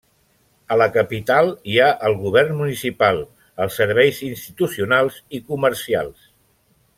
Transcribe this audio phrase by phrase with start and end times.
[0.75, 3.21] A la capital hi ha el govern municipal,
[3.67, 6.27] els serveis institucionals i comercials.